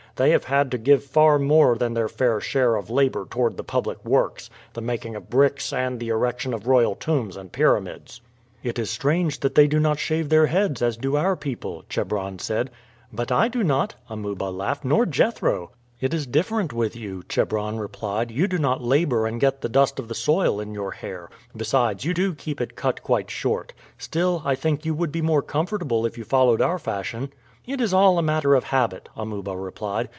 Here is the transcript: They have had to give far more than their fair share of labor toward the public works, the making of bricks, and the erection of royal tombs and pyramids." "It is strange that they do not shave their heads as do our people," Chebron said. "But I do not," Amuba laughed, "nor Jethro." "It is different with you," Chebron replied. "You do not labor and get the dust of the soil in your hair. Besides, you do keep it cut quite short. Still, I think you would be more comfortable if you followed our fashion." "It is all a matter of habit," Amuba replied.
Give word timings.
They 0.17 0.31
have 0.31 0.43
had 0.43 0.69
to 0.71 0.77
give 0.77 1.03
far 1.05 1.39
more 1.39 1.75
than 1.75 1.93
their 1.95 2.09
fair 2.09 2.39
share 2.41 2.75
of 2.75 2.89
labor 2.91 3.25
toward 3.27 3.55
the 3.57 3.63
public 3.63 4.03
works, 4.05 4.49
the 4.73 4.81
making 4.81 5.15
of 5.15 5.29
bricks, 5.31 5.71
and 5.73 5.99
the 5.99 6.09
erection 6.09 6.53
of 6.53 6.67
royal 6.67 6.93
tombs 6.95 7.35
and 7.35 7.51
pyramids." 7.51 8.21
"It 8.61 8.77
is 8.77 8.91
strange 8.91 9.39
that 9.39 9.55
they 9.55 9.65
do 9.67 9.79
not 9.79 9.97
shave 9.99 10.27
their 10.29 10.45
heads 10.47 10.81
as 10.83 10.97
do 10.97 11.15
our 11.15 11.35
people," 11.37 11.85
Chebron 11.89 12.37
said. 12.39 12.69
"But 13.11 13.31
I 13.31 13.47
do 13.47 13.63
not," 13.63 13.95
Amuba 14.09 14.43
laughed, 14.51 14.83
"nor 14.85 15.05
Jethro." 15.07 15.71
"It 16.01 16.13
is 16.13 16.27
different 16.27 16.71
with 16.73 16.95
you," 16.95 17.23
Chebron 17.27 17.79
replied. 17.79 18.29
"You 18.29 18.47
do 18.47 18.59
not 18.59 18.83
labor 18.83 19.25
and 19.25 19.41
get 19.41 19.61
the 19.61 19.69
dust 19.69 19.97
of 19.97 20.09
the 20.09 20.13
soil 20.13 20.59
in 20.59 20.73
your 20.75 20.91
hair. 20.91 21.29
Besides, 21.57 22.05
you 22.05 22.13
do 22.13 22.35
keep 22.35 22.59
it 22.59 22.75
cut 22.75 23.01
quite 23.01 23.31
short. 23.31 23.73
Still, 23.97 24.43
I 24.45 24.53
think 24.53 24.85
you 24.85 24.93
would 24.93 25.13
be 25.13 25.21
more 25.21 25.41
comfortable 25.41 26.05
if 26.05 26.17
you 26.17 26.25
followed 26.25 26.61
our 26.61 26.77
fashion." 26.77 27.31
"It 27.65 27.79
is 27.81 27.93
all 27.93 28.17
a 28.17 28.23
matter 28.23 28.53
of 28.55 28.65
habit," 28.65 29.07
Amuba 29.15 29.55
replied. 29.55 30.09